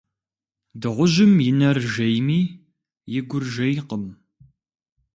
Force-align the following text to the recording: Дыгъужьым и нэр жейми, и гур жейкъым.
Дыгъужьым 0.81 1.33
и 1.49 1.51
нэр 1.59 1.77
жейми, 1.93 2.41
и 3.17 3.19
гур 3.29 3.43
жейкъым. 3.53 4.03